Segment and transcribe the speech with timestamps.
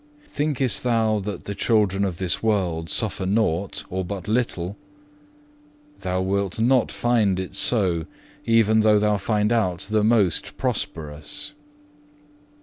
[0.27, 4.75] Thinkest thou that the children of this world suffer nought, or but little?
[5.99, 8.07] Thou wilt not find it so,
[8.43, 11.53] even though thou find out the most prosperous.